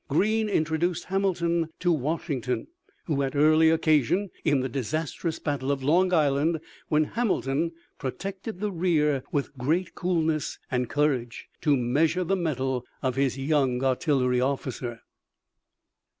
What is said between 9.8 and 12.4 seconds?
coolness and courage, to measure the